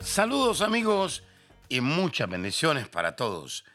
Saludos 0.00 0.62
amigos 0.62 1.22
y 1.68 1.82
muchas 1.82 2.28
bendiciones 2.28 2.88
para 2.88 3.16
todos. 3.16 3.66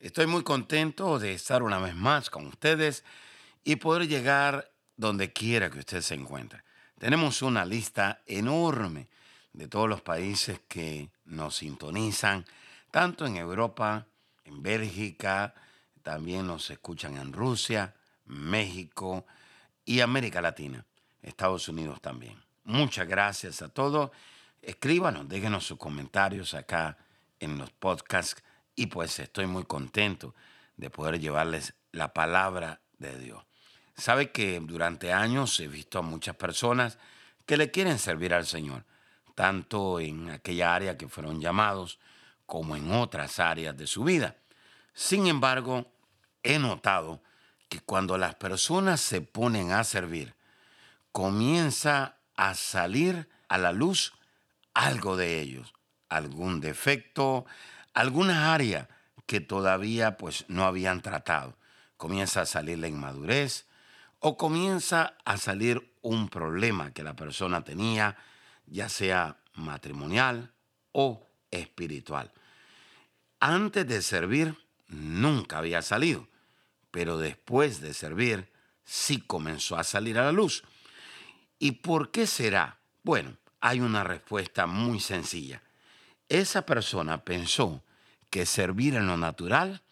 Estoy 0.00 0.26
muy 0.26 0.42
contento 0.42 1.20
de 1.20 1.32
estar 1.32 1.62
una 1.62 1.78
vez 1.78 1.94
más 1.94 2.30
con 2.30 2.46
ustedes 2.46 3.04
y 3.62 3.76
poder 3.76 4.08
llegar 4.08 4.72
donde 4.96 5.32
quiera 5.32 5.70
que 5.70 5.78
usted 5.78 6.00
se 6.00 6.16
encuentre. 6.16 6.64
Tenemos 6.98 7.42
una 7.42 7.64
lista 7.64 8.22
enorme 8.26 9.08
de 9.52 9.68
todos 9.68 9.88
los 9.88 10.02
países 10.02 10.60
que 10.66 11.10
nos 11.24 11.58
sintonizan, 11.58 12.44
tanto 12.90 13.24
en 13.24 13.36
Europa, 13.36 14.08
en 14.44 14.60
Bélgica, 14.60 15.54
también 16.02 16.48
nos 16.48 16.70
escuchan 16.70 17.16
en 17.16 17.32
Rusia, 17.32 17.94
México 18.24 19.26
y 19.84 20.00
América 20.00 20.42
Latina, 20.42 20.84
Estados 21.22 21.68
Unidos 21.68 22.00
también. 22.00 22.42
Muchas 22.64 23.06
gracias 23.06 23.62
a 23.62 23.68
todos. 23.68 24.10
Escríbanos, 24.62 25.28
déjenos 25.28 25.66
sus 25.66 25.78
comentarios 25.78 26.54
acá 26.54 26.98
en 27.40 27.58
los 27.58 27.70
podcasts 27.70 28.42
y 28.74 28.86
pues 28.86 29.18
estoy 29.18 29.46
muy 29.46 29.64
contento 29.64 30.34
de 30.76 30.90
poder 30.90 31.20
llevarles 31.20 31.74
la 31.92 32.12
palabra 32.12 32.80
de 32.98 33.18
Dios. 33.18 33.44
Sabe 33.96 34.30
que 34.30 34.60
durante 34.60 35.12
años 35.12 35.58
he 35.60 35.68
visto 35.68 35.98
a 35.98 36.02
muchas 36.02 36.36
personas 36.36 36.98
que 37.46 37.56
le 37.56 37.70
quieren 37.70 37.98
servir 37.98 38.34
al 38.34 38.46
Señor, 38.46 38.84
tanto 39.34 40.00
en 40.00 40.30
aquella 40.30 40.74
área 40.74 40.96
que 40.96 41.08
fueron 41.08 41.40
llamados 41.40 41.98
como 42.46 42.76
en 42.76 42.92
otras 42.92 43.38
áreas 43.38 43.76
de 43.76 43.86
su 43.86 44.04
vida. 44.04 44.36
Sin 44.94 45.26
embargo, 45.26 45.90
he 46.42 46.58
notado 46.58 47.22
que 47.68 47.80
cuando 47.80 48.18
las 48.18 48.34
personas 48.34 49.00
se 49.00 49.20
ponen 49.20 49.72
a 49.72 49.84
servir, 49.84 50.34
comienza 51.12 52.16
a 52.36 52.54
salir 52.54 53.28
a 53.48 53.58
la 53.58 53.72
luz 53.72 54.12
algo 54.74 55.16
de 55.16 55.40
ellos, 55.40 55.72
algún 56.08 56.60
defecto, 56.60 57.46
alguna 57.94 58.54
área 58.54 58.88
que 59.26 59.40
todavía 59.40 60.16
pues 60.16 60.44
no 60.48 60.64
habían 60.64 61.02
tratado. 61.02 61.56
Comienza 61.96 62.42
a 62.42 62.46
salir 62.46 62.78
la 62.78 62.88
inmadurez 62.88 63.66
o 64.20 64.36
comienza 64.36 65.16
a 65.24 65.36
salir 65.36 65.94
un 66.02 66.28
problema 66.28 66.92
que 66.92 67.02
la 67.02 67.14
persona 67.14 67.64
tenía, 67.64 68.16
ya 68.66 68.88
sea 68.88 69.38
matrimonial 69.54 70.52
o 70.92 71.26
espiritual. 71.50 72.32
Antes 73.40 73.86
de 73.86 74.02
servir 74.02 74.56
nunca 74.88 75.58
había 75.58 75.82
salido 75.82 76.28
pero 76.90 77.18
después 77.18 77.80
de 77.80 77.94
servir 77.94 78.50
sí 78.84 79.20
comenzó 79.20 79.76
a 79.76 79.84
salir 79.84 80.18
a 80.18 80.24
la 80.24 80.32
luz. 80.32 80.64
¿Y 81.58 81.72
por 81.72 82.10
qué 82.10 82.26
será? 82.26 82.78
Bueno, 83.02 83.36
hay 83.60 83.80
una 83.80 84.04
respuesta 84.04 84.66
muy 84.66 85.00
sencilla. 85.00 85.62
Esa 86.28 86.62
persona 86.66 87.24
pensó 87.24 87.82
que 88.30 88.46
servir 88.46 88.94
en 88.94 89.06
lo 89.06 89.16
natural 89.16 89.82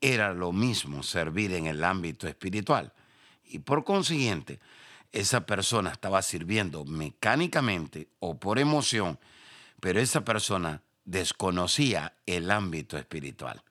era 0.00 0.34
lo 0.34 0.52
mismo 0.52 1.02
servir 1.02 1.52
en 1.54 1.66
el 1.66 1.82
ámbito 1.82 2.28
espiritual. 2.28 2.92
Y 3.44 3.60
por 3.60 3.84
consiguiente, 3.84 4.60
esa 5.12 5.46
persona 5.46 5.90
estaba 5.90 6.20
sirviendo 6.22 6.84
mecánicamente 6.84 8.08
o 8.18 8.38
por 8.38 8.58
emoción, 8.58 9.18
pero 9.80 10.00
esa 10.00 10.24
persona 10.24 10.82
desconocía 11.04 12.14
el 12.26 12.50
ámbito 12.50 12.98
espiritual. 12.98 13.62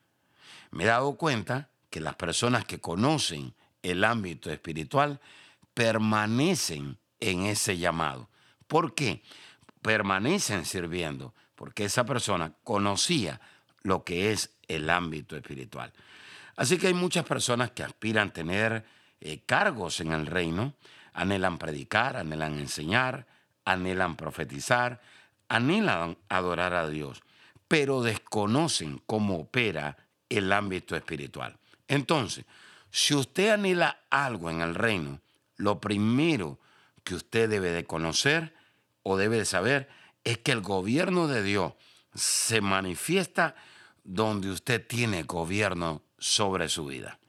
Me 0.71 0.85
he 0.85 0.87
dado 0.87 1.15
cuenta 1.15 1.69
que 1.89 1.99
las 1.99 2.15
personas 2.15 2.65
que 2.65 2.79
conocen 2.79 3.53
el 3.83 4.03
ámbito 4.03 4.49
espiritual 4.51 5.19
permanecen 5.73 6.97
en 7.19 7.43
ese 7.43 7.77
llamado. 7.77 8.29
¿Por 8.73 8.95
qué? 8.95 9.21
Permanecen 9.83 10.65
sirviendo, 10.65 11.35
porque 11.53 11.85
esa 11.85 12.07
persona 12.07 12.53
conocía 12.63 13.39
lo 13.83 14.03
que 14.03 14.31
es 14.31 14.49
el 14.67 14.89
ámbito 14.89 15.35
espiritual. 15.35 15.93
Así 16.55 16.79
que 16.79 16.87
hay 16.87 16.95
muchas 16.95 17.23
personas 17.23 17.69
que 17.69 17.83
aspiran 17.83 18.29
a 18.29 18.33
tener 18.33 18.83
eh, 19.21 19.41
cargos 19.45 19.99
en 19.99 20.11
el 20.11 20.25
reino, 20.25 20.73
anhelan 21.13 21.59
predicar, 21.59 22.17
anhelan 22.17 22.57
enseñar, 22.57 23.27
anhelan 23.63 24.15
profetizar, 24.15 24.99
anhelan 25.49 26.17
adorar 26.27 26.73
a 26.73 26.89
Dios, 26.89 27.21
pero 27.67 28.01
desconocen 28.01 29.03
cómo 29.05 29.35
opera 29.35 29.97
el 30.29 30.51
ámbito 30.51 30.95
espiritual. 30.95 31.59
Entonces, 31.87 32.45
si 32.89 33.13
usted 33.13 33.51
anhela 33.51 33.99
algo 34.09 34.49
en 34.49 34.61
el 34.61 34.73
reino, 34.73 35.21
lo 35.57 35.79
primero 35.79 36.57
que 37.03 37.13
usted 37.13 37.47
debe 37.47 37.69
de 37.69 37.85
conocer 37.85 38.62
o 39.03 39.17
debe 39.17 39.37
de 39.37 39.45
saber 39.45 39.89
es 40.23 40.39
que 40.39 40.51
el 40.51 40.61
gobierno 40.61 41.27
de 41.27 41.43
Dios 41.43 41.73
se 42.15 42.61
manifiesta 42.61 43.55
donde 44.03 44.49
usted 44.49 44.85
tiene 44.85 45.23
gobierno 45.23 46.03
sobre 46.17 46.69
su 46.69 46.85
vida. 46.85 47.19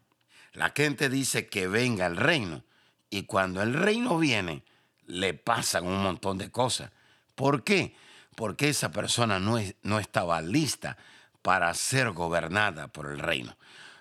La 0.52 0.72
gente 0.74 1.08
dice 1.08 1.48
que 1.48 1.66
venga 1.66 2.06
el 2.06 2.16
reino 2.16 2.64
y 3.10 3.24
cuando 3.24 3.62
el 3.62 3.74
reino 3.74 4.18
viene 4.18 4.64
le 5.06 5.34
pasan 5.34 5.86
un 5.86 6.02
montón 6.02 6.38
de 6.38 6.50
cosas. 6.50 6.90
¿Por 7.34 7.64
qué? 7.64 7.96
Porque 8.36 8.68
esa 8.68 8.91
persona 8.91 9.38
no, 9.38 9.58
no 9.82 9.98
estaba 9.98 10.41
lista 10.41 10.96
para 11.42 11.74
ser 11.74 12.10
gobernada 12.12 12.88
por 12.88 13.10
el 13.10 13.18
reino. 13.18 13.56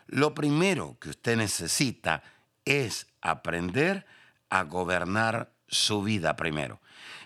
Lo 0.08 0.34
primero 0.34 0.98
que 1.00 1.10
usted 1.10 1.38
necesita 1.38 2.24
es 2.66 3.08
aprender 3.22 4.06
a 4.50 4.64
gobernar 4.64 5.52
su 5.74 6.04
vida 6.04 6.36
primero. 6.36 6.82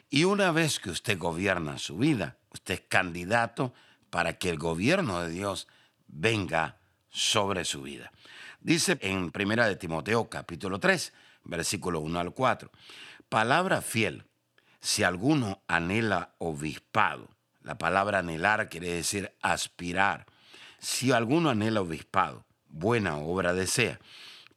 Y 0.10 0.24
una 0.24 0.52
vez 0.52 0.80
que 0.80 0.90
usted 0.90 1.18
gobierna 1.18 1.78
su 1.78 1.98
vida, 1.98 2.38
usted 2.52 2.76
es 2.76 2.82
candidato 2.88 3.74
para 4.10 4.34
que 4.34 4.50
el 4.50 4.58
gobierno 4.58 5.22
de 5.22 5.30
Dios 5.30 5.68
venga 6.08 6.78
sobre 7.10 7.66
su 7.66 7.82
vida. 7.82 8.12
Dice 8.62 8.98
en 9.02 9.32
Primera 9.32 9.68
de 9.68 9.76
Timoteo 9.76 10.30
capítulo 10.30 10.80
3, 10.80 11.14
versículo 11.44 12.00
1 12.00 12.20
al 12.20 12.34
4, 12.34 12.72
palabra 13.30 13.82
fiel, 13.82 14.26
si 14.80 15.04
alguno 15.04 15.62
anhela 15.68 16.36
obispado, 16.38 17.30
la 17.62 17.78
palabra 17.78 18.20
anhelar 18.20 18.70
quiere 18.70 18.94
decir 18.94 19.34
aspirar, 19.42 20.26
si 20.80 21.12
alguno 21.12 21.50
anhela 21.50 21.82
obispado, 21.82 22.46
buena 22.68 23.18
obra 23.18 23.54
desea, 23.54 24.00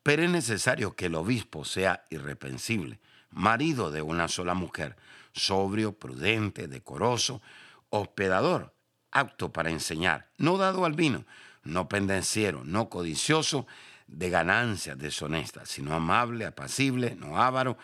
pero 0.03 0.23
es 0.23 0.31
necesario 0.31 0.95
que 0.95 1.07
el 1.07 1.15
obispo 1.15 1.65
sea 1.65 2.05
irrepensible, 2.11 3.01
marido 3.31 3.91
de 3.91 4.03
una 4.03 4.29
sola 4.29 4.55
mujer, 4.55 4.97
sobrio, 5.33 5.93
prudente, 5.93 6.69
decoroso, 6.69 7.41
hospedador, 7.91 8.75
apto 9.11 9.53
para 9.53 9.71
enseñar, 9.71 10.29
no 10.39 10.57
dado 10.57 10.85
al 10.85 10.95
vino, 10.95 11.25
no 11.63 11.89
pendenciero, 11.89 12.65
no 12.65 12.89
codicioso 12.89 13.67
de 14.07 14.31
ganancias 14.31 14.99
deshonestas, 14.99 15.69
sino 15.69 15.95
amable, 15.95 16.47
apacible, 16.47 17.15
no 17.17 17.41
avaro, 17.41 17.79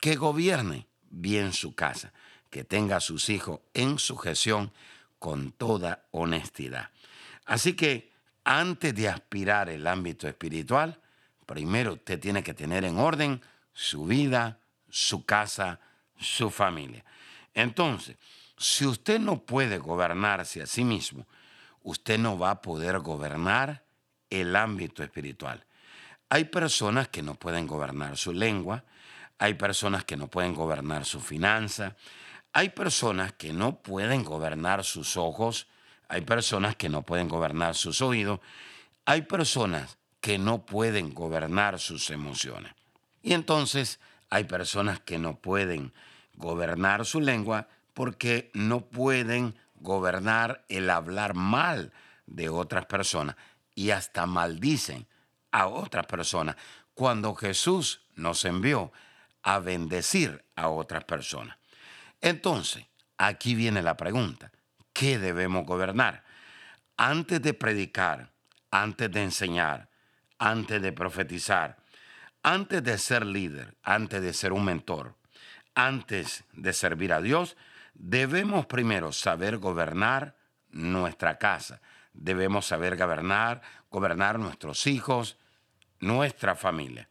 que 0.00 0.16
gobierne 0.16 0.86
bien 1.10 1.52
su 1.52 1.74
casa, 1.74 2.12
que 2.50 2.64
tenga 2.64 2.96
a 2.96 3.00
sus 3.00 3.28
hijos 3.28 3.60
en 3.74 3.98
sujeción 3.98 4.72
con 5.18 5.52
toda 5.52 6.06
honestidad. 6.10 6.90
Así 7.44 7.74
que 7.74 8.10
antes 8.44 8.94
de 8.94 9.08
aspirar 9.08 9.68
el 9.68 9.86
ámbito 9.86 10.28
espiritual, 10.28 11.00
primero 11.46 11.94
usted 11.94 12.18
tiene 12.18 12.42
que 12.42 12.54
tener 12.54 12.84
en 12.84 12.98
orden 12.98 13.42
su 13.72 14.06
vida, 14.06 14.59
su 14.90 15.24
casa, 15.24 15.80
su 16.18 16.50
familia. 16.50 17.04
Entonces, 17.54 18.16
si 18.56 18.86
usted 18.86 19.18
no 19.18 19.42
puede 19.42 19.78
gobernarse 19.78 20.62
a 20.62 20.66
sí 20.66 20.84
mismo, 20.84 21.26
usted 21.82 22.18
no 22.18 22.38
va 22.38 22.50
a 22.50 22.62
poder 22.62 22.98
gobernar 23.00 23.84
el 24.28 24.54
ámbito 24.54 25.02
espiritual. 25.02 25.64
Hay 26.28 26.44
personas 26.44 27.08
que 27.08 27.22
no 27.22 27.34
pueden 27.34 27.66
gobernar 27.66 28.16
su 28.16 28.32
lengua, 28.32 28.84
hay 29.38 29.54
personas 29.54 30.04
que 30.04 30.16
no 30.16 30.28
pueden 30.28 30.54
gobernar 30.54 31.04
su 31.04 31.20
finanza, 31.20 31.96
hay 32.52 32.68
personas 32.68 33.32
que 33.32 33.52
no 33.52 33.80
pueden 33.80 34.22
gobernar 34.22 34.84
sus 34.84 35.16
ojos, 35.16 35.66
hay 36.08 36.20
personas 36.20 36.76
que 36.76 36.88
no 36.88 37.02
pueden 37.02 37.28
gobernar 37.28 37.74
sus 37.74 38.02
oídos, 38.02 38.40
hay 39.06 39.22
personas 39.22 39.96
que 40.20 40.38
no 40.38 40.66
pueden 40.66 41.14
gobernar 41.14 41.78
sus 41.78 42.10
emociones. 42.10 42.74
Y 43.22 43.32
entonces 43.32 43.98
hay 44.30 44.44
personas 44.44 45.00
que 45.00 45.18
no 45.18 45.36
pueden 45.36 45.92
gobernar 46.34 47.04
su 47.04 47.20
lengua, 47.20 47.68
porque 47.92 48.50
no 48.54 48.80
pueden 48.80 49.56
gobernar 49.74 50.64
el 50.68 50.88
hablar 50.88 51.34
mal 51.34 51.92
de 52.26 52.48
otras 52.48 52.86
personas 52.86 53.36
y 53.74 53.90
hasta 53.90 54.26
maldicen 54.26 55.06
a 55.50 55.66
otras 55.66 56.06
personas 56.06 56.56
cuando 56.94 57.34
Jesús 57.34 58.02
nos 58.14 58.44
envió 58.44 58.92
a 59.42 59.58
bendecir 59.58 60.44
a 60.54 60.68
otras 60.68 61.04
personas. 61.04 61.56
Entonces, 62.20 62.86
aquí 63.18 63.54
viene 63.54 63.82
la 63.82 63.96
pregunta, 63.96 64.52
¿qué 64.92 65.18
debemos 65.18 65.66
gobernar? 65.66 66.24
Antes 66.96 67.40
de 67.42 67.54
predicar, 67.54 68.30
antes 68.70 69.10
de 69.10 69.22
enseñar, 69.24 69.88
antes 70.38 70.80
de 70.80 70.92
profetizar, 70.92 71.79
antes 72.42 72.82
de 72.82 72.98
ser 72.98 73.26
líder, 73.26 73.76
antes 73.82 74.22
de 74.22 74.32
ser 74.32 74.52
un 74.52 74.64
mentor, 74.64 75.14
antes 75.74 76.44
de 76.52 76.72
servir 76.72 77.12
a 77.12 77.20
Dios, 77.20 77.56
debemos 77.94 78.66
primero 78.66 79.12
saber 79.12 79.58
gobernar 79.58 80.36
nuestra 80.70 81.38
casa. 81.38 81.80
Debemos 82.12 82.66
saber 82.66 82.96
gobernar, 82.96 83.62
gobernar 83.90 84.38
nuestros 84.38 84.86
hijos, 84.86 85.36
nuestra 86.00 86.54
familia. 86.54 87.08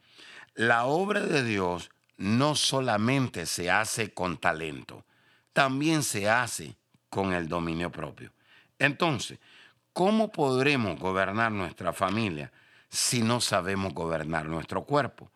La 0.54 0.84
obra 0.84 1.20
de 1.20 1.42
Dios 1.42 1.90
no 2.16 2.54
solamente 2.54 3.46
se 3.46 3.70
hace 3.70 4.12
con 4.12 4.36
talento, 4.36 5.06
también 5.52 6.02
se 6.02 6.28
hace 6.28 6.76
con 7.08 7.32
el 7.32 7.48
dominio 7.48 7.90
propio. 7.90 8.32
Entonces, 8.78 9.38
¿cómo 9.92 10.30
podremos 10.30 10.98
gobernar 10.98 11.50
nuestra 11.52 11.92
familia 11.92 12.52
si 12.90 13.22
no 13.22 13.40
sabemos 13.40 13.94
gobernar 13.94 14.46
nuestro 14.46 14.84
cuerpo? 14.84 15.30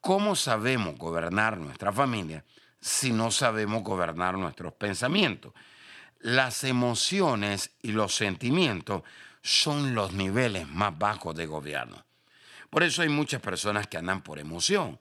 ¿Cómo 0.00 0.34
sabemos 0.34 0.96
gobernar 0.96 1.58
nuestra 1.58 1.92
familia 1.92 2.44
si 2.80 3.12
no 3.12 3.30
sabemos 3.30 3.82
gobernar 3.82 4.38
nuestros 4.38 4.72
pensamientos? 4.72 5.52
Las 6.20 6.64
emociones 6.64 7.72
y 7.82 7.92
los 7.92 8.14
sentimientos 8.14 9.02
son 9.42 9.94
los 9.94 10.12
niveles 10.12 10.66
más 10.66 10.96
bajos 10.98 11.34
de 11.36 11.46
gobierno. 11.46 12.04
Por 12.70 12.82
eso 12.82 13.02
hay 13.02 13.08
muchas 13.08 13.40
personas 13.40 13.86
que 13.86 13.98
andan 13.98 14.22
por 14.22 14.38
emoción, 14.38 14.98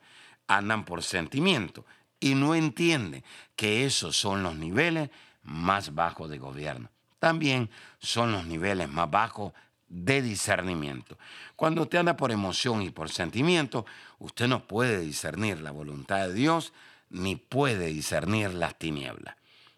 andan 0.48 0.86
por 0.86 1.04
sentimiento 1.04 1.86
y 2.20 2.36
no 2.36 2.56
entienden 2.56 3.24
que 3.56 3.86
esos 3.86 4.16
son 4.16 4.44
los 4.44 4.56
niveles 4.56 5.10
más 5.44 5.94
bajos 5.94 6.30
de 6.30 6.38
gobierno. 6.38 6.90
También 7.20 7.70
son 8.00 8.32
los 8.32 8.46
niveles 8.46 8.90
más 8.90 9.10
bajos 9.10 9.54
de 9.90 10.22
discernimiento. 10.22 11.18
Cuando 11.56 11.84
usted 11.84 12.00
anda 12.00 12.18
por 12.18 12.32
emoción 12.32 12.82
y 12.82 12.90
por 12.90 13.10
sentimiento, 13.10 13.86
usted 14.20 14.48
no 14.48 14.68
puede 14.68 15.00
discernir 15.00 15.62
la 15.62 15.72
voluntad 15.72 16.28
de 16.28 16.34
Dios 16.34 16.74
ni 17.10 17.36
puede 17.36 17.88
discernir 17.88 18.54
las 18.54 18.78
tinieblas. 18.78 19.36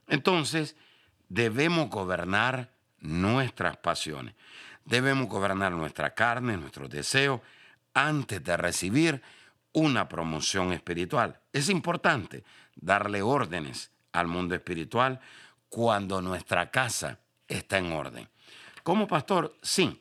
Entonces, 0.08 0.76
debemos 1.30 1.90
gobernar 1.90 2.72
nuestras 3.00 3.78
pasiones. 3.78 4.36
Debemos 4.86 5.28
gobernar 5.28 5.72
nuestra 5.72 6.16
carne, 6.16 6.58
nuestros 6.58 6.90
deseos, 6.90 7.42
antes 7.94 8.44
de 8.44 8.58
recibir 8.58 9.22
una 9.74 10.10
promoción 10.10 10.74
espiritual. 10.74 11.40
Es 11.54 11.70
importante 11.70 12.44
darle 12.76 13.22
órdenes 13.22 13.92
al 14.12 14.28
mundo 14.28 14.56
espiritual 14.56 15.20
cuando 15.70 16.22
nuestra 16.22 16.72
casa 16.72 17.20
está 17.48 17.78
en 17.78 17.92
orden. 17.92 18.28
Como 18.84 19.08
pastor, 19.08 19.56
sí, 19.62 20.00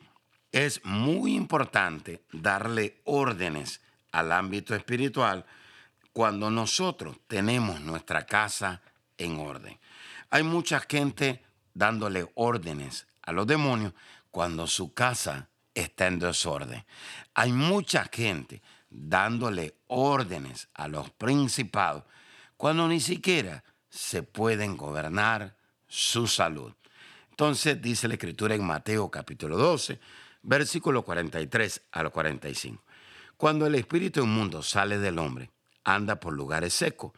es 0.53 0.85
muy 0.85 1.35
importante 1.35 2.23
darle 2.33 3.01
órdenes 3.05 3.81
al 4.13 4.33
ámbito 4.33 4.75
espiritual 4.75 5.45
cuando 6.13 6.51
nosotros 6.51 7.17
tenemos 7.27 7.81
nuestra 7.81 8.25
casa 8.27 8.83
en 9.17 9.39
orden. 9.39 9.79
Hay 10.31 10.43
mucha 10.43 10.81
gente 10.81 11.43
dándole 11.75 12.31
órdenes 12.35 13.07
a 13.23 13.33
los 13.33 13.47
demonios 13.47 13.93
cuando 14.31 14.67
su 14.67 14.95
casa 14.95 15.49
está 15.75 16.07
en 16.07 16.19
desorden. 16.19 16.85
Hay 17.35 17.53
mucha 17.53 18.05
gente 18.13 18.63
dándole 18.91 19.77
órdenes 19.87 20.69
a 20.75 20.89
los 20.89 21.11
principados 21.11 22.05
cuando 22.57 22.89
ni 22.89 23.01
siquiera 23.01 23.63
se 23.89 24.23
pueden 24.23 24.77
gobernar 24.77 25.57
su 25.87 26.27
salud. 26.27 26.73
Entonces 27.39 27.81
dice 27.81 28.09
la 28.09 28.15
escritura 28.15 28.57
en 28.57 28.67
Mateo 28.67 29.13
capítulo 29.13 29.57
12, 29.57 30.01
versículo 30.43 31.05
43 31.05 31.83
al 31.93 32.11
45. 32.11 32.83
Cuando 33.37 33.65
el 33.65 33.77
espíritu 33.77 34.25
inmundo 34.25 34.61
sale 34.61 34.99
del 34.99 35.21
hombre, 35.21 35.53
anda 35.85 36.19
por 36.19 36.33
lugares 36.33 36.73
secos, 36.73 37.13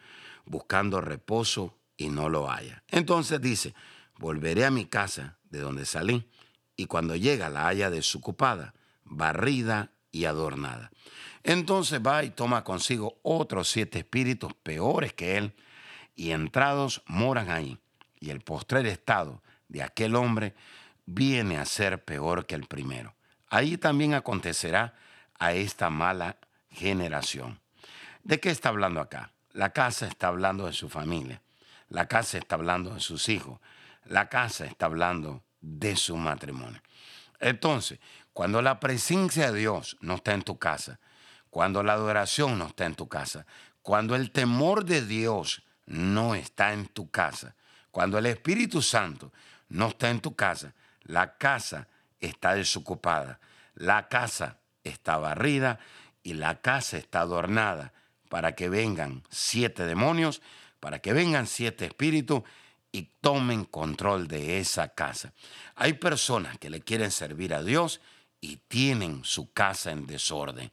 buscando 0.45 1.01
reposo 1.01 1.75
y 1.97 2.11
no 2.11 2.29
lo 2.29 2.51
haya. 2.51 2.85
Entonces 2.89 3.41
dice, 3.41 3.75
volveré 4.19 4.67
a 4.67 4.71
mi 4.71 4.85
casa 4.85 5.39
de 5.49 5.61
donde 5.61 5.87
salí, 5.87 6.29
y 6.77 6.85
cuando 6.85 7.17
llega 7.17 7.49
la 7.49 7.67
haya 7.67 7.89
desocupada, 7.89 8.75
barrida 9.05 9.91
y 10.13 10.27
adornada. 10.27 10.91
Entonces 11.45 11.99
va 12.07 12.25
y 12.25 12.29
toma 12.29 12.63
consigo 12.63 13.19
otros 13.23 13.71
siete 13.71 14.01
espíritus 14.01 14.53
peores 14.53 15.15
que 15.15 15.39
él, 15.39 15.55
y 16.15 16.33
entrados 16.33 17.01
moran 17.07 17.49
ahí. 17.49 17.79
Y 18.21 18.29
el 18.29 18.43
postrer 18.43 18.85
estado 18.85 19.41
de 19.71 19.83
aquel 19.83 20.17
hombre 20.17 20.55
viene 21.07 21.57
a 21.57 21.65
ser 21.65 22.05
peor 22.05 22.45
que 22.45 22.57
el 22.57 22.67
primero. 22.67 23.15
Ahí 23.49 23.79
también 23.79 24.15
acontecerá 24.15 24.95
a 25.39 25.53
esta 25.53 25.91
mala 25.91 26.37
generación. 26.71 27.61
¿De 28.23 28.39
qué 28.41 28.51
está 28.51 28.69
hablando 28.69 29.01
acá? 29.01 29.33
La 29.53 29.73
casa 29.73 30.07
está 30.07 30.29
hablando 30.29 30.67
de 30.67 30.73
su 30.73 30.89
familia. 30.89 31.41
La 31.89 32.07
casa 32.07 32.39
está 32.39 32.57
hablando 32.57 32.95
de 32.95 33.01
sus 33.01 33.29
hijos. 33.29 33.61
La 34.05 34.29
casa 34.29 34.67
está 34.67 34.87
hablando 34.87 35.43
de 35.61 35.97
su 35.97 36.17
matrimonio. 36.17 36.83
Entonces, 37.39 37.99
cuando 38.33 38.61
la 38.61 38.81
presencia 38.81 39.51
de 39.51 39.59
Dios 39.59 39.97
no 40.01 40.17
está 40.17 40.35
en 40.35 40.43
tu 40.43 40.59
casa, 40.59 41.01
cuando 41.49 41.83
la 41.83 41.95
adoración 41.95 42.59
no 42.59 42.67
está 42.67 42.87
en 42.87 42.95
tu 42.95 43.09
casa, 43.09 43.47
cuando 43.83 44.15
el 44.15 44.31
temor 44.31 44.85
de 44.85 45.05
Dios 45.05 45.63
no 45.87 46.35
está 46.35 46.73
en 46.73 46.87
tu 46.87 47.11
casa, 47.11 47.57
cuando 47.91 48.19
el 48.19 48.27
Espíritu 48.27 48.83
Santo 48.83 49.33
no 49.71 49.89
está 49.89 50.11
en 50.11 50.21
tu 50.21 50.35
casa, 50.37 50.75
la 51.03 51.39
casa 51.39 51.89
está 52.21 52.55
desocupada, 52.55 53.41
la 53.75 54.09
casa 54.09 54.59
está 54.85 55.17
barrida 55.17 55.79
y 56.23 56.35
la 56.35 56.61
casa 56.61 56.99
está 56.99 57.21
adornada 57.21 57.93
para 58.29 58.55
que 58.55 58.69
vengan 58.69 59.23
siete 59.31 59.87
demonios, 59.87 60.43
para 60.81 60.99
que 60.99 61.13
vengan 61.13 61.47
siete 61.47 61.87
espíritus 61.87 62.43
y 62.93 63.09
tomen 63.21 63.65
control 63.65 64.29
de 64.29 64.59
esa 64.59 64.89
casa. 64.89 65.33
Hay 65.77 65.95
personas 65.95 66.59
que 66.59 66.69
le 66.69 66.81
quieren 66.81 67.11
servir 67.11 67.55
a 67.55 67.63
Dios 67.63 68.01
y 68.41 68.57
tienen 68.57 69.25
su 69.25 69.53
casa 69.53 69.93
en 69.93 70.07
desorden. 70.07 70.73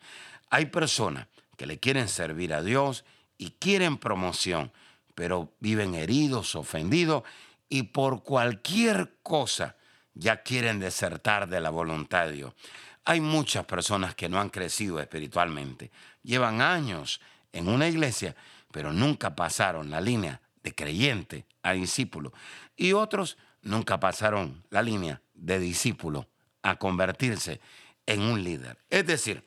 Hay 0.49 0.67
personas 0.67 1.27
que 1.55 1.67
le 1.67 1.79
quieren 1.79 2.07
servir 2.07 2.53
a 2.53 2.63
Dios 2.63 3.05
y 3.37 3.51
quieren 3.51 3.97
promoción, 3.97 4.71
pero 5.13 5.53
viven 5.59 5.93
heridos, 5.93 6.55
ofendidos 6.55 7.23
y 7.69 7.83
por 7.83 8.23
cualquier 8.23 9.17
cosa 9.23 9.75
ya 10.13 10.41
quieren 10.41 10.79
desertar 10.79 11.47
de 11.47 11.61
la 11.61 11.69
voluntad 11.69 12.25
de 12.27 12.33
Dios. 12.33 12.53
Hay 13.05 13.21
muchas 13.21 13.65
personas 13.65 14.15
que 14.15 14.29
no 14.29 14.39
han 14.39 14.49
crecido 14.49 14.99
espiritualmente, 14.99 15.91
llevan 16.23 16.61
años 16.61 17.21
en 17.53 17.69
una 17.69 17.87
iglesia, 17.87 18.35
pero 18.71 18.91
nunca 18.91 19.35
pasaron 19.35 19.89
la 19.89 20.01
línea 20.01 20.41
de 20.63 20.75
creyente 20.75 21.45
a 21.63 21.73
discípulo. 21.73 22.33
Y 22.75 22.93
otros 22.93 23.37
nunca 23.61 23.99
pasaron 23.99 24.63
la 24.69 24.81
línea 24.81 25.21
de 25.33 25.59
discípulo 25.59 26.27
a 26.63 26.77
convertirse 26.77 27.61
en 28.05 28.21
un 28.21 28.43
líder. 28.43 28.77
Es 28.89 29.05
decir, 29.05 29.45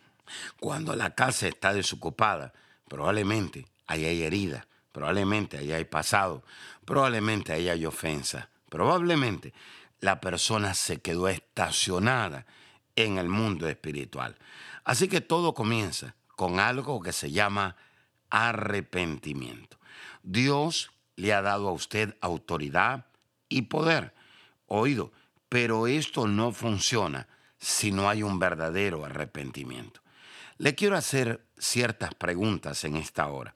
cuando 0.58 0.96
la 0.96 1.14
casa 1.14 1.48
está 1.48 1.72
desocupada, 1.72 2.52
probablemente 2.88 3.66
ahí 3.86 4.04
hay 4.04 4.22
herida, 4.22 4.66
probablemente 4.92 5.58
ahí 5.58 5.72
hay 5.72 5.84
pasado, 5.84 6.44
probablemente 6.84 7.52
ahí 7.52 7.68
hay 7.68 7.86
ofensa, 7.86 8.50
probablemente 8.68 9.52
la 10.00 10.20
persona 10.20 10.74
se 10.74 11.00
quedó 11.00 11.28
estacionada 11.28 12.46
en 12.96 13.18
el 13.18 13.28
mundo 13.28 13.68
espiritual. 13.68 14.36
Así 14.84 15.08
que 15.08 15.20
todo 15.20 15.54
comienza 15.54 16.14
con 16.36 16.58
algo 16.58 17.02
que 17.02 17.12
se 17.12 17.30
llama 17.30 17.76
arrepentimiento. 18.30 19.78
Dios 20.22 20.90
le 21.16 21.32
ha 21.34 21.42
dado 21.42 21.68
a 21.68 21.72
usted 21.72 22.16
autoridad 22.20 23.06
y 23.48 23.62
poder. 23.62 24.14
Oído, 24.66 25.12
pero 25.48 25.86
esto 25.86 26.26
no 26.26 26.52
funciona 26.52 27.28
si 27.58 27.92
no 27.92 28.08
hay 28.08 28.22
un 28.22 28.38
verdadero 28.38 29.04
arrepentimiento. 29.04 30.00
Le 30.56 30.74
quiero 30.74 30.96
hacer 30.96 31.44
ciertas 31.58 32.14
preguntas 32.14 32.84
en 32.84 32.96
esta 32.96 33.28
hora. 33.28 33.54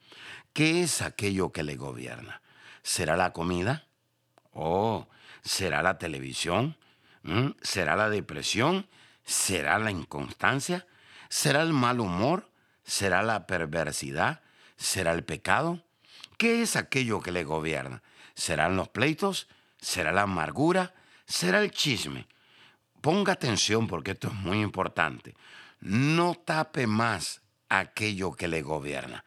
¿Qué 0.55 0.85
es 0.85 1.03
aquello 1.03 1.51
que 1.51 1.65
le 1.65 1.75
gobierna? 1.75 2.41
¿Será 2.85 3.17
la 3.17 3.33
comida? 3.33 3.89
¿O 4.53 5.09
será 5.43 5.83
la 5.83 5.99
televisión? 5.99 6.77
¿Mm? 7.25 7.49
¿Será 7.61 7.97
la 7.97 8.09
depresión? 8.09 8.87
¿Será 9.25 9.81
la 9.81 9.91
inconstancia? 9.91 10.87
¿Será 11.29 11.63
el 11.63 11.73
mal 11.73 11.99
humor? 11.99 12.49
¿Será 12.85 13.25
la 13.25 13.49
perversidad? 13.49 14.43
¿Será 14.77 15.11
el 15.11 15.25
pecado? 15.25 15.83
¿Qué 16.39 16.63
es 16.63 16.77
aquello 16.77 17.21
que 17.21 17.33
le 17.33 17.43
gobierna? 17.43 18.05
¿Serán 18.37 18.77
los 18.77 18.89
pleitos? 18.89 19.49
¿Será 19.81 20.13
la 20.13 20.23
amargura? 20.23 20.95
¿Será 21.27 21.61
el 21.63 21.73
chisme? 21.73 22.29
Ponga 23.01 23.33
atención 23.33 23.89
porque 23.89 24.13
esto 24.13 24.29
es 24.29 24.35
muy 24.35 24.61
importante. 24.61 25.35
No 25.81 26.37
tape 26.37 26.87
más 26.87 27.43
aquello 27.69 28.33
que 28.33 28.47
le 28.47 28.63
gobierna. 28.63 29.25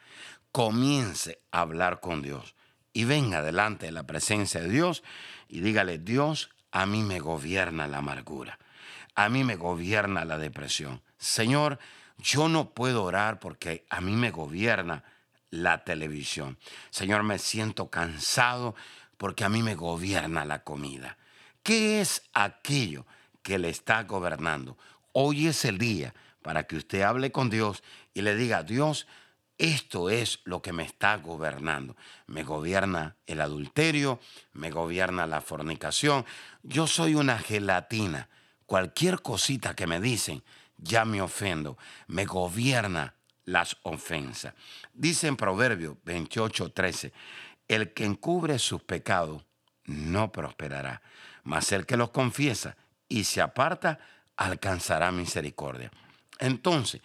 Comience 0.57 1.37
a 1.51 1.59
hablar 1.59 1.99
con 1.99 2.23
Dios 2.23 2.55
y 2.91 3.05
venga 3.05 3.43
delante 3.43 3.85
de 3.85 3.91
la 3.91 4.07
presencia 4.07 4.59
de 4.59 4.69
Dios 4.69 5.03
y 5.47 5.59
dígale, 5.59 5.99
Dios, 5.99 6.49
a 6.71 6.87
mí 6.87 7.03
me 7.03 7.19
gobierna 7.19 7.85
la 7.85 7.99
amargura, 7.99 8.57
a 9.13 9.29
mí 9.29 9.43
me 9.43 9.55
gobierna 9.55 10.25
la 10.25 10.39
depresión. 10.39 11.03
Señor, 11.19 11.77
yo 12.17 12.49
no 12.49 12.71
puedo 12.71 13.03
orar 13.03 13.39
porque 13.39 13.85
a 13.91 14.01
mí 14.01 14.13
me 14.13 14.31
gobierna 14.31 15.03
la 15.51 15.83
televisión. 15.83 16.57
Señor, 16.89 17.21
me 17.21 17.37
siento 17.37 17.91
cansado 17.91 18.73
porque 19.17 19.43
a 19.43 19.49
mí 19.49 19.61
me 19.61 19.75
gobierna 19.75 20.43
la 20.43 20.63
comida. 20.63 21.19
¿Qué 21.61 22.01
es 22.01 22.23
aquello 22.33 23.05
que 23.43 23.59
le 23.59 23.69
está 23.69 24.05
gobernando? 24.05 24.75
Hoy 25.11 25.45
es 25.49 25.65
el 25.65 25.77
día 25.77 26.15
para 26.41 26.63
que 26.63 26.77
usted 26.77 27.03
hable 27.03 27.31
con 27.31 27.51
Dios 27.51 27.83
y 28.15 28.23
le 28.23 28.35
diga, 28.35 28.63
Dios, 28.63 29.05
esto 29.57 30.09
es 30.09 30.39
lo 30.43 30.61
que 30.61 30.73
me 30.73 30.83
está 30.83 31.17
gobernando. 31.17 31.95
Me 32.27 32.43
gobierna 32.43 33.15
el 33.25 33.41
adulterio, 33.41 34.19
me 34.53 34.69
gobierna 34.69 35.25
la 35.25 35.41
fornicación. 35.41 36.25
Yo 36.63 36.85
soy 36.85 37.15
una 37.15 37.39
gelatina. 37.39 38.29
Cualquier 38.65 39.21
cosita 39.21 39.75
que 39.75 39.87
me 39.87 39.99
dicen, 39.99 40.43
ya 40.77 41.05
me 41.05 41.21
ofendo. 41.21 41.77
Me 42.07 42.25
gobierna 42.25 43.15
las 43.45 43.77
ofensas. 43.81 44.53
Dice 44.93 45.27
en 45.27 45.37
Proverbio 45.37 45.97
28, 46.03 46.71
13, 46.71 47.13
el 47.67 47.93
que 47.93 48.05
encubre 48.05 48.59
sus 48.59 48.83
pecados 48.83 49.43
no 49.85 50.31
prosperará, 50.31 51.01
mas 51.43 51.71
el 51.71 51.85
que 51.85 51.97
los 51.97 52.11
confiesa 52.11 52.75
y 53.07 53.23
se 53.23 53.41
aparta 53.41 53.99
alcanzará 54.35 55.11
misericordia. 55.11 55.91
Entonces, 56.39 57.01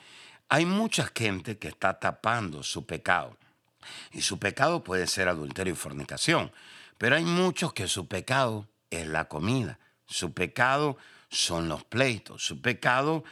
hay 0.52 0.66
mucha 0.66 1.10
gente 1.14 1.56
que 1.56 1.68
está 1.68 1.98
tapando 1.98 2.62
su 2.62 2.84
pecado. 2.84 3.38
Y 4.12 4.20
su 4.20 4.38
pecado 4.38 4.84
puede 4.84 5.06
ser 5.06 5.28
adulterio 5.28 5.72
y 5.72 5.76
fornicación. 5.76 6.52
Pero 6.98 7.16
hay 7.16 7.24
muchos 7.24 7.72
que 7.72 7.88
su 7.88 8.06
pecado 8.06 8.68
es 8.90 9.06
la 9.06 9.28
comida. 9.28 9.78
Su 10.04 10.34
pecado 10.34 10.98
son 11.30 11.70
los 11.70 11.84
pleitos. 11.84 12.44
Su 12.44 12.60
pecado 12.60 13.24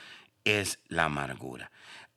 es 0.44 0.78
la 0.88 1.04
amargura. 1.04 1.70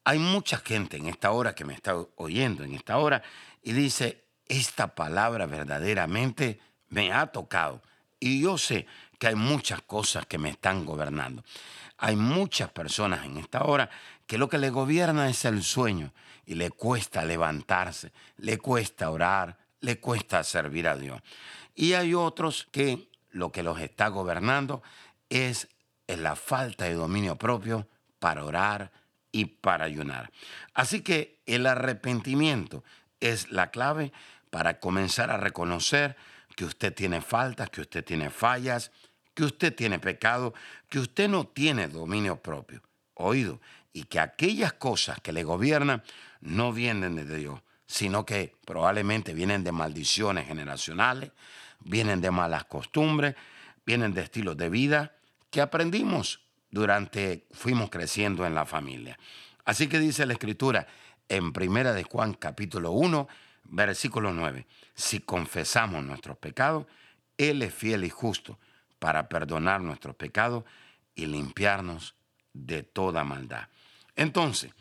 Hay 0.06 0.20
mucha 0.20 0.60
gente 0.60 0.96
en 0.96 1.08
esta 1.08 1.32
hora 1.32 1.54
que 1.54 1.66
me 1.66 1.74
está 1.74 1.98
oyendo 2.16 2.64
en 2.64 2.74
esta 2.74 2.98
hora 2.98 3.24
y 3.62 3.74
dice, 3.74 4.24
esta 4.48 4.96
palabra 4.96 5.48
verdaderamente 5.48 6.62
me 6.88 7.12
ha 7.12 7.28
tocado. 7.28 7.82
Y 8.22 8.42
yo 8.42 8.58
sé 8.58 8.88
que 9.24 9.30
hay 9.30 9.36
muchas 9.36 9.82
cosas 9.84 10.26
que 10.26 10.38
me 10.38 10.50
están 10.50 10.84
gobernando. 10.84 11.46
Hay 12.00 12.18
muchas 12.18 12.70
personas 12.72 13.24
en 13.24 13.38
esta 13.38 13.64
hora 13.64 13.90
que 14.28 14.38
lo 14.38 14.50
que 14.50 14.58
le 14.58 14.70
gobierna 14.70 15.30
es 15.30 15.46
el 15.46 15.64
sueño 15.64 16.12
y 16.46 16.56
le 16.56 16.72
cuesta 16.72 17.24
levantarse, 17.24 18.12
le 18.36 18.58
cuesta 18.58 19.10
orar, 19.10 19.58
le 19.80 19.98
cuesta 20.02 20.44
servir 20.44 20.90
a 20.90 20.98
Dios. 20.98 21.22
Y 21.74 21.94
hay 21.94 22.14
otros 22.14 22.68
que 22.70 23.08
lo 23.32 23.50
que 23.50 23.64
los 23.64 23.80
está 23.80 24.10
gobernando 24.10 24.84
es 25.30 25.70
la 26.08 26.36
falta 26.36 26.84
de 26.84 26.96
dominio 26.96 27.38
propio 27.38 27.88
para 28.20 28.44
orar 28.44 28.92
y 29.32 29.46
para 29.46 29.86
ayunar. 29.86 30.34
Así 30.74 31.00
que 31.00 31.40
el 31.46 31.66
arrepentimiento 31.66 32.84
es 33.22 33.50
la 33.52 33.72
clave 33.72 34.12
para 34.50 34.82
comenzar 34.82 35.32
a 35.32 35.38
reconocer 35.38 36.18
que 36.58 36.66
usted 36.66 36.94
tiene 36.94 37.22
faltas, 37.22 37.70
que 37.70 37.80
usted 37.80 38.04
tiene 38.04 38.30
fallas, 38.30 38.92
que 39.34 39.44
usted 39.44 39.74
tiene 39.76 40.00
pecado, 40.00 40.54
que 40.90 41.00
usted 41.00 41.30
no 41.30 41.48
tiene 41.48 41.88
dominio 41.88 42.38
propio. 42.42 42.82
Oído, 43.16 43.60
y 43.94 44.06
que 44.06 44.20
aquellas 44.20 44.74
cosas 44.74 45.20
que 45.22 45.32
le 45.32 45.44
gobiernan 45.44 46.04
no 46.42 46.74
vienen 46.74 47.16
de 47.16 47.38
Dios, 47.38 47.62
sino 47.86 48.26
que 48.26 48.56
probablemente 48.66 49.34
vienen 49.34 49.64
de 49.64 49.72
maldiciones 49.72 50.48
generacionales, 50.48 51.32
vienen 51.80 52.22
de 52.22 52.32
malas 52.32 52.66
costumbres, 52.66 53.36
vienen 53.86 54.14
de 54.14 54.22
estilos 54.22 54.58
de 54.58 54.70
vida 54.70 55.16
que 55.52 55.62
aprendimos 55.62 56.42
durante 56.72 57.46
fuimos 57.52 57.92
creciendo 57.92 58.48
en 58.48 58.56
la 58.56 58.66
familia. 58.66 59.20
Así 59.64 59.88
que 59.88 60.00
dice 60.00 60.26
la 60.26 60.34
escritura 60.34 60.88
en 61.30 61.54
Primera 61.54 61.94
de 61.94 62.04
Juan 62.04 62.34
capítulo 62.34 62.92
1, 62.92 63.28
versículo 63.66 64.34
9, 64.34 64.66
si 64.96 65.20
confesamos 65.20 66.04
nuestros 66.04 66.38
pecados, 66.38 66.88
él 67.38 67.62
es 67.62 67.74
fiel 67.74 68.04
y 68.04 68.10
justo 68.10 68.58
para 69.04 69.28
perdonar 69.28 69.82
nuestros 69.82 70.16
pecados 70.16 70.64
y 71.14 71.26
limpiarnos 71.26 72.16
de 72.54 72.84
toda 72.84 73.26
maldad. 73.26 73.68
Entonces, 74.16 74.72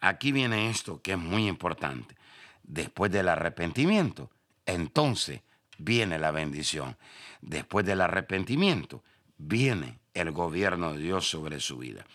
aquí 0.00 0.30
viene 0.30 0.70
esto 0.70 1.02
que 1.02 1.14
es 1.14 1.18
muy 1.18 1.48
importante. 1.48 2.14
Después 2.62 3.10
del 3.10 3.28
arrepentimiento, 3.28 4.30
entonces 4.66 5.40
viene 5.78 6.20
la 6.20 6.30
bendición. 6.30 6.96
Después 7.40 7.84
del 7.84 8.02
arrepentimiento, 8.02 9.02
viene 9.36 9.98
el 10.14 10.30
gobierno 10.30 10.92
de 10.92 11.00
Dios 11.00 11.28
sobre 11.28 11.58
su 11.58 11.78
vida. 11.78 12.06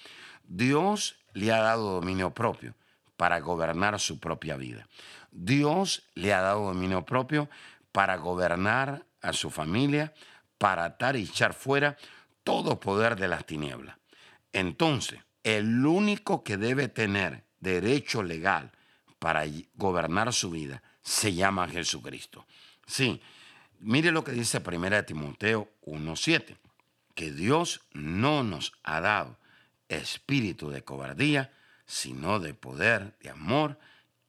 Dios 0.47 1.19
le 1.33 1.51
ha 1.51 1.59
dado 1.59 1.95
dominio 1.95 2.33
propio 2.33 2.75
para 3.17 3.41
gobernar 3.41 3.99
su 3.99 4.21
propia 4.21 4.55
vida. 4.55 4.87
Dios 5.31 6.07
le 6.15 6.33
ha 6.33 6.39
dado 6.39 6.67
dominio 6.67 7.03
propio 7.03 7.49
para 7.91 8.15
gobernar 8.15 9.03
a 9.21 9.33
su 9.33 9.49
familia, 9.49 10.13
para 10.57 10.85
atar 10.85 11.15
y 11.15 11.23
echar 11.23 11.53
fuera 11.53 11.97
todo 12.43 12.79
poder 12.79 13.15
de 13.15 13.27
las 13.27 13.45
tinieblas. 13.45 13.97
Entonces, 14.53 15.19
el 15.43 15.85
único 15.85 16.43
que 16.43 16.57
debe 16.57 16.87
tener 16.87 17.43
derecho 17.59 18.23
legal 18.23 18.71
para 19.19 19.43
gobernar 19.75 20.33
su 20.33 20.49
vida 20.49 20.81
se 21.01 21.33
llama 21.33 21.67
Jesucristo. 21.67 22.45
Sí, 22.85 23.21
mire 23.79 24.11
lo 24.11 24.23
que 24.23 24.31
dice 24.31 24.61
1 24.65 25.05
Timoteo 25.05 25.69
1.7, 25.85 26.57
que 27.15 27.31
Dios 27.31 27.81
no 27.93 28.43
nos 28.43 28.73
ha 28.83 29.01
dado 29.01 29.37
espíritu 29.89 30.69
de 30.69 30.83
cobardía, 30.83 31.53
sino 31.85 32.39
de 32.39 32.53
poder, 32.53 33.17
de 33.21 33.29
amor 33.29 33.79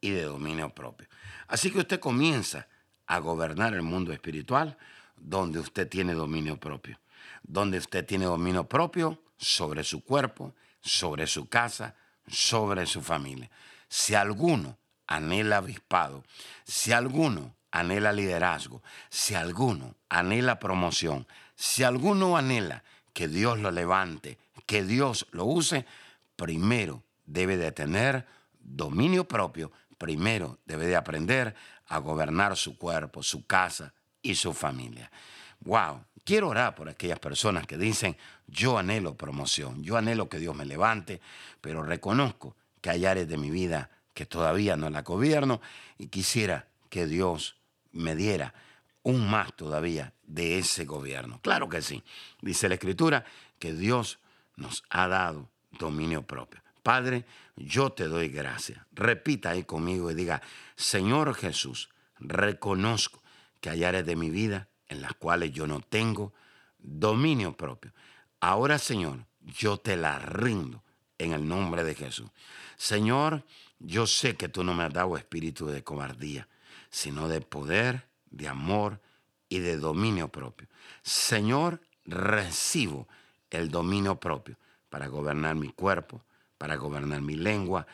y 0.01 0.11
de 0.11 0.23
dominio 0.23 0.71
propio. 0.71 1.09
Así 1.49 1.71
que 1.71 1.81
usted 1.81 2.01
comienza 2.01 2.69
a 3.07 3.19
gobernar 3.19 3.75
el 3.75 3.83
mundo 3.83 4.13
espiritual 4.13 4.77
donde 5.21 5.59
usted 5.59 5.89
tiene 5.89 6.15
dominio 6.15 6.59
propio, 6.59 6.99
donde 7.43 7.79
usted 7.79 8.05
tiene 8.05 8.25
dominio 8.25 8.65
propio 8.65 9.23
sobre 9.37 9.85
su 9.85 10.03
cuerpo, 10.05 10.55
sobre 10.81 11.27
su 11.27 11.49
casa, 11.49 11.95
sobre 12.27 12.87
su 12.87 13.01
familia. 13.01 13.51
Si 13.89 14.15
alguno 14.15 14.77
anhela 15.07 15.59
avispado, 15.59 16.25
si 16.65 16.93
alguno 16.93 17.55
anhela 17.71 18.13
liderazgo, 18.13 18.83
si 19.11 19.35
alguno 19.35 19.95
anhela 20.09 20.59
promoción, 20.59 21.27
si 21.55 21.83
alguno 21.83 22.37
anhela 22.37 22.85
que 23.13 23.29
Dios 23.29 23.59
lo 23.59 23.71
levante, 23.71 24.39
que 24.67 24.85
Dios 24.85 25.27
lo 25.33 25.45
use, 25.45 25.87
primero 26.37 27.03
debe 27.27 27.57
de 27.57 27.73
tener 27.73 28.27
dominio 28.61 29.27
propio, 29.27 29.73
primero 29.97 30.59
debe 30.67 30.87
de 30.87 30.97
aprender 30.97 31.55
a 31.89 31.99
gobernar 31.99 32.57
su 32.57 32.77
cuerpo, 32.77 33.23
su 33.23 33.47
casa 33.47 33.95
y 34.23 34.35
su 34.35 34.53
familia. 34.53 35.11
Wow, 35.61 36.05
quiero 36.25 36.49
orar 36.49 36.75
por 36.75 36.89
aquellas 36.89 37.19
personas 37.19 37.67
que 37.67 37.77
dicen, 37.77 38.17
yo 38.47 38.79
anhelo 38.79 39.17
promoción, 39.17 39.83
yo 39.83 39.97
anhelo 39.97 40.29
que 40.29 40.39
Dios 40.39 40.55
me 40.55 40.65
levante, 40.65 41.21
pero 41.61 41.83
reconozco 41.83 42.57
que 42.81 42.91
hay 42.91 43.07
áreas 43.07 43.29
de 43.29 43.37
mi 43.37 43.51
vida 43.51 43.91
que 44.15 44.27
todavía 44.27 44.77
no 44.77 44.91
la 44.91 45.03
gobierno 45.03 45.61
y 45.97 46.09
quisiera 46.09 46.67
que 46.89 47.07
Dios 47.07 47.57
me 47.93 48.15
diera 48.17 48.55
un 49.03 49.31
más 49.31 49.55
todavía 49.55 50.13
de 50.25 50.59
ese 50.59 50.85
gobierno. 50.85 51.41
Claro 51.43 51.69
que 51.69 51.83
sí. 51.83 52.03
Dice 52.43 52.69
la 52.69 52.75
Escritura 52.75 53.25
que 53.59 53.73
Dios 53.73 54.19
nos 54.57 54.85
ha 54.91 55.09
dado 55.09 55.49
dominio 55.79 56.23
propio. 56.23 56.61
Padre, 56.83 57.25
yo 57.57 57.91
te 57.91 58.05
doy 58.05 58.29
gracias. 58.29 58.81
Repita 58.93 59.51
ahí 59.51 59.65
conmigo 59.65 60.11
y 60.11 60.15
diga, 60.15 60.43
Señor 60.77 61.35
Jesús, 61.35 61.89
reconozco 62.19 63.23
que 63.61 63.71
hay 63.71 63.85
áreas 63.85 64.07
de 64.07 64.17
mi 64.17 64.31
vida 64.31 64.69
en 64.89 65.03
las 65.03 65.15
cuales 65.15 65.53
yo 65.53 65.67
no 65.67 65.81
tengo 65.81 66.33
dominio 66.79 67.57
propio. 67.57 67.93
Ahora, 68.41 68.79
Señor, 68.79 69.27
yo 69.41 69.79
te 69.79 69.97
la 69.97 70.19
rindo 70.19 70.83
en 71.19 71.33
el 71.33 71.47
nombre 71.47 71.85
de 71.85 71.95
Jesús. 71.95 72.31
Señor, 72.77 73.45
yo 73.79 74.07
sé 74.07 74.37
que 74.37 74.49
tú 74.49 74.65
no 74.65 74.75
me 74.75 74.85
has 74.85 74.93
dado 74.93 75.17
espíritu 75.17 75.67
de 75.67 75.83
cobardía, 75.83 76.49
sino 76.91 77.29
de 77.29 77.41
poder, 77.41 78.09
de 78.31 78.49
amor 78.49 79.01
y 79.49 79.59
de 79.59 79.77
dominio 79.77 80.29
propio. 80.29 80.69
Señor, 81.03 81.81
recibo 82.05 83.09
el 83.51 83.71
dominio 83.71 84.19
propio 84.21 84.57
para 84.89 85.09
gobernar 85.09 85.55
mi 85.55 85.69
cuerpo, 85.69 86.23
para 86.57 86.77
gobernar 86.77 87.21
mi 87.21 87.37
lengua, 87.37 87.87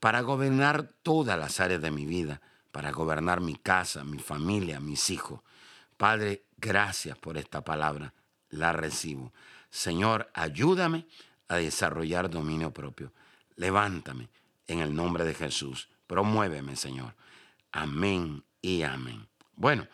para 0.00 0.20
gobernar 0.20 0.90
todas 1.02 1.38
las 1.38 1.60
áreas 1.60 1.80
de 1.80 1.90
mi 1.90 2.06
vida, 2.06 2.40
para 2.72 2.90
gobernar 2.90 3.40
mi 3.40 3.54
casa, 3.54 4.02
mi 4.02 4.18
familia, 4.18 4.80
mis 4.80 5.10
hijos 5.10 5.40
Padre, 6.02 6.42
gracias 6.56 7.16
por 7.16 7.38
esta 7.38 7.62
palabra. 7.62 8.12
La 8.50 8.72
recibo. 8.72 9.32
Señor, 9.70 10.28
ayúdame 10.34 11.06
a 11.46 11.58
desarrollar 11.58 12.28
dominio 12.28 12.72
propio. 12.72 13.12
Levántame 13.54 14.28
en 14.66 14.80
el 14.80 14.96
nombre 14.96 15.24
de 15.24 15.32
Jesús. 15.32 15.88
Promuéveme, 16.08 16.74
Señor. 16.74 17.14
Amén 17.70 18.42
y 18.60 18.82
amén. 18.82 19.28
Bueno, 19.54 19.86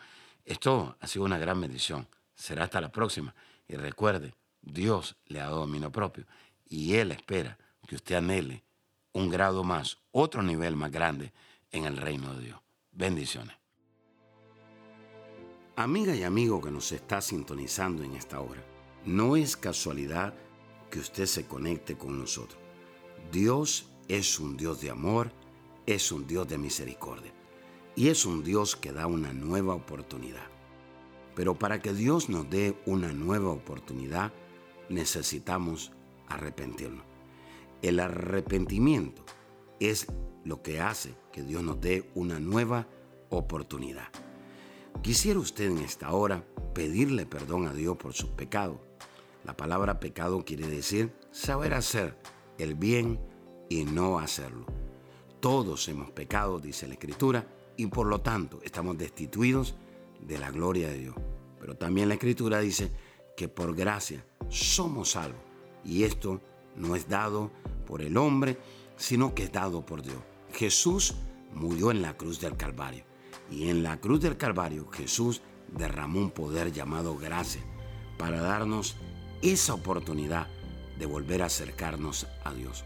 esto 0.45 0.97
ha 0.99 1.05
sido 1.05 1.25
una 1.25 1.37
gran 1.37 1.61
bendición. 1.61 2.07
Será 2.33 2.63
hasta 2.63 2.81
la 2.81 2.91
próxima. 2.91 3.35
Y 3.67 3.75
recuerde, 3.75 4.33
Dios 4.63 5.15
le 5.27 5.41
ha 5.41 5.43
dado 5.43 5.59
dominio 5.59 5.91
propio 5.91 6.25
y 6.67 6.95
Él 6.95 7.11
espera 7.11 7.55
que 7.87 7.97
usted 7.97 8.15
anhele 8.15 8.63
un 9.13 9.29
grado 9.29 9.63
más, 9.63 9.99
otro 10.11 10.41
nivel 10.41 10.75
más 10.75 10.89
grande 10.89 11.31
en 11.69 11.85
el 11.85 11.97
reino 11.97 12.33
de 12.33 12.45
Dios. 12.45 12.68
Bendiciones. 12.91 13.55
Amiga 15.75 16.13
y 16.13 16.23
amigo 16.23 16.61
que 16.61 16.71
nos 16.71 16.91
está 16.91 17.21
sintonizando 17.21 18.03
en 18.03 18.15
esta 18.15 18.41
hora, 18.41 18.61
no 19.05 19.37
es 19.37 19.55
casualidad 19.55 20.33
que 20.89 20.99
usted 20.99 21.25
se 21.25 21.45
conecte 21.45 21.97
con 21.97 22.19
nosotros. 22.19 22.59
Dios 23.31 23.89
es 24.09 24.39
un 24.39 24.57
Dios 24.57 24.81
de 24.81 24.89
amor, 24.89 25.31
es 25.85 26.11
un 26.11 26.27
Dios 26.27 26.47
de 26.47 26.57
misericordia 26.57 27.31
y 27.95 28.09
es 28.09 28.25
un 28.25 28.43
Dios 28.43 28.75
que 28.75 28.91
da 28.91 29.07
una 29.07 29.31
nueva 29.33 29.75
oportunidad. 29.75 30.47
Pero 31.35 31.57
para 31.57 31.81
que 31.81 31.93
Dios 31.93 32.27
nos 32.27 32.49
dé 32.49 32.77
una 32.85 33.13
nueva 33.13 33.49
oportunidad, 33.49 34.33
necesitamos 34.89 35.93
arrepentirnos. 36.27 37.05
El 37.81 38.01
arrepentimiento 38.01 39.23
es 39.79 40.07
lo 40.43 40.61
que 40.61 40.81
hace 40.81 41.15
que 41.31 41.43
Dios 41.43 41.63
nos 41.63 41.79
dé 41.79 42.09
una 42.15 42.39
nueva 42.39 42.87
oportunidad. 43.29 44.07
Quisiera 45.01 45.39
usted 45.39 45.65
en 45.65 45.77
esta 45.79 46.11
hora 46.11 46.43
pedirle 46.73 47.25
perdón 47.25 47.67
a 47.67 47.73
Dios 47.73 47.97
por 47.97 48.13
sus 48.13 48.29
pecados. 48.31 48.77
La 49.45 49.55
palabra 49.55 49.99
pecado 49.99 50.43
quiere 50.43 50.67
decir 50.67 51.13
saber 51.31 51.73
hacer 51.73 52.17
el 52.57 52.75
bien 52.75 53.19
y 53.69 53.85
no 53.85 54.19
hacerlo. 54.19 54.65
Todos 55.39 55.87
hemos 55.87 56.11
pecado, 56.11 56.59
dice 56.59 56.87
la 56.87 56.95
Escritura, 56.95 57.47
y 57.77 57.87
por 57.87 58.07
lo 58.07 58.19
tanto 58.19 58.59
estamos 58.63 58.97
destituidos 58.97 59.75
de 60.19 60.37
la 60.37 60.51
gloria 60.51 60.89
de 60.89 60.97
Dios. 60.97 61.15
Pero 61.59 61.77
también 61.77 62.09
la 62.09 62.15
Escritura 62.15 62.59
dice 62.59 62.91
que 63.37 63.47
por 63.47 63.73
gracia 63.73 64.25
somos 64.49 65.11
salvos. 65.11 65.39
Y 65.85 66.03
esto 66.03 66.41
no 66.75 66.95
es 66.95 67.07
dado 67.07 67.51
por 67.85 68.01
el 68.01 68.17
hombre, 68.17 68.57
sino 68.99 69.33
que 69.33 69.47
dado 69.47 69.83
por 69.85 70.03
Dios. 70.03 70.17
Jesús 70.53 71.15
murió 71.53 71.89
en 71.89 72.03
la 72.03 72.15
cruz 72.17 72.39
del 72.39 72.55
Calvario. 72.55 73.05
Y 73.49 73.69
en 73.69 73.81
la 73.81 73.99
cruz 73.99 74.21
del 74.21 74.37
Calvario 74.37 74.87
Jesús 74.91 75.41
derramó 75.75 76.19
un 76.19 76.29
poder 76.29 76.71
llamado 76.71 77.17
gracia 77.17 77.63
para 78.17 78.41
darnos 78.41 78.97
esa 79.41 79.73
oportunidad 79.73 80.47
de 80.99 81.05
volver 81.05 81.41
a 81.41 81.45
acercarnos 81.45 82.27
a 82.43 82.53
Dios. 82.53 82.83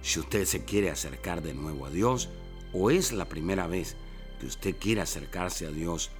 Si 0.00 0.20
usted 0.20 0.44
se 0.44 0.64
quiere 0.64 0.88
acercar 0.88 1.42
de 1.42 1.52
nuevo 1.52 1.84
a 1.84 1.90
Dios 1.90 2.30
o 2.72 2.90
es 2.90 3.12
la 3.12 3.28
primera 3.28 3.66
vez 3.66 3.96
que 4.38 4.46
usted 4.46 4.76
quiere 4.78 5.00
acercarse 5.00 5.66
a 5.66 5.70
Dios, 5.70 6.10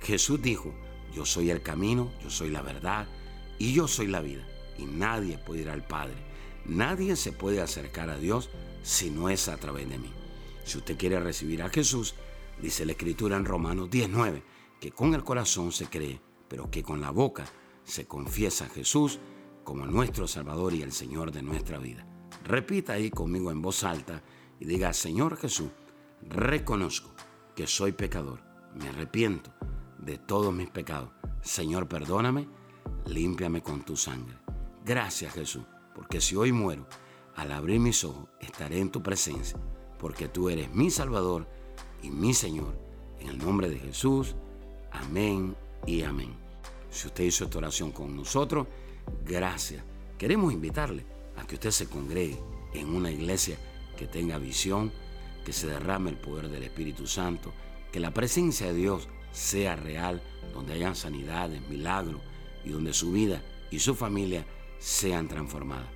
Jesús 0.00 0.42
dijo, 0.42 0.74
yo 1.14 1.24
soy 1.24 1.50
el 1.50 1.62
camino, 1.62 2.10
yo 2.22 2.30
soy 2.30 2.50
la 2.50 2.60
verdad 2.60 3.06
y 3.58 3.72
yo 3.72 3.86
soy 3.86 4.08
la 4.08 4.20
vida. 4.20 4.46
Y 4.78 4.84
nadie 4.84 5.38
puede 5.38 5.62
ir 5.62 5.70
al 5.70 5.86
Padre. 5.86 6.16
Nadie 6.64 7.14
se 7.14 7.32
puede 7.32 7.62
acercar 7.62 8.10
a 8.10 8.18
Dios 8.18 8.50
si 8.86 9.10
no 9.10 9.28
es 9.28 9.48
a 9.48 9.56
través 9.56 9.88
de 9.90 9.98
mí. 9.98 10.12
Si 10.62 10.78
usted 10.78 10.96
quiere 10.96 11.18
recibir 11.18 11.60
a 11.60 11.68
Jesús, 11.68 12.14
dice 12.62 12.86
la 12.86 12.92
Escritura 12.92 13.36
en 13.36 13.44
Romanos 13.44 13.90
19, 13.90 14.44
que 14.80 14.92
con 14.92 15.12
el 15.12 15.24
corazón 15.24 15.72
se 15.72 15.86
cree, 15.86 16.20
pero 16.46 16.70
que 16.70 16.84
con 16.84 17.00
la 17.00 17.10
boca 17.10 17.44
se 17.82 18.06
confiesa 18.06 18.66
a 18.66 18.68
Jesús 18.68 19.18
como 19.64 19.86
nuestro 19.86 20.28
Salvador 20.28 20.72
y 20.72 20.82
el 20.82 20.92
Señor 20.92 21.32
de 21.32 21.42
nuestra 21.42 21.78
vida. 21.78 22.06
Repita 22.44 22.92
ahí 22.92 23.10
conmigo 23.10 23.50
en 23.50 23.60
voz 23.60 23.82
alta 23.82 24.22
y 24.60 24.66
diga, 24.66 24.92
Señor 24.92 25.36
Jesús, 25.36 25.70
reconozco 26.22 27.10
que 27.56 27.66
soy 27.66 27.90
pecador, 27.90 28.40
me 28.76 28.88
arrepiento 28.88 29.52
de 29.98 30.16
todos 30.16 30.54
mis 30.54 30.70
pecados. 30.70 31.10
Señor, 31.42 31.88
perdóname, 31.88 32.46
límpiame 33.06 33.64
con 33.64 33.84
tu 33.84 33.96
sangre. 33.96 34.36
Gracias 34.84 35.34
Jesús, 35.34 35.64
porque 35.92 36.20
si 36.20 36.36
hoy 36.36 36.52
muero, 36.52 36.86
al 37.36 37.52
abrir 37.52 37.80
mis 37.80 38.02
ojos 38.02 38.28
estaré 38.40 38.80
en 38.80 38.90
tu 38.90 39.02
presencia, 39.02 39.58
porque 39.98 40.28
tú 40.28 40.48
eres 40.48 40.72
mi 40.74 40.90
Salvador 40.90 41.46
y 42.02 42.10
mi 42.10 42.34
Señor. 42.34 42.74
En 43.20 43.28
el 43.28 43.38
nombre 43.38 43.68
de 43.68 43.78
Jesús, 43.78 44.34
amén 44.90 45.54
y 45.86 46.02
amén. 46.02 46.34
Si 46.90 47.06
usted 47.06 47.24
hizo 47.24 47.44
esta 47.44 47.58
oración 47.58 47.92
con 47.92 48.16
nosotros, 48.16 48.66
gracias. 49.24 49.84
Queremos 50.18 50.52
invitarle 50.52 51.04
a 51.36 51.46
que 51.46 51.56
usted 51.56 51.70
se 51.70 51.88
congregue 51.88 52.38
en 52.72 52.88
una 52.88 53.10
iglesia 53.10 53.58
que 53.98 54.06
tenga 54.06 54.38
visión, 54.38 54.92
que 55.44 55.52
se 55.52 55.66
derrame 55.66 56.10
el 56.10 56.16
poder 56.16 56.48
del 56.48 56.62
Espíritu 56.62 57.06
Santo, 57.06 57.52
que 57.92 58.00
la 58.00 58.12
presencia 58.12 58.66
de 58.68 58.74
Dios 58.74 59.08
sea 59.30 59.76
real, 59.76 60.22
donde 60.54 60.72
hayan 60.72 60.96
sanidades, 60.96 61.66
milagros 61.68 62.20
y 62.64 62.70
donde 62.70 62.94
su 62.94 63.12
vida 63.12 63.42
y 63.70 63.78
su 63.78 63.94
familia 63.94 64.46
sean 64.78 65.28
transformadas. 65.28 65.95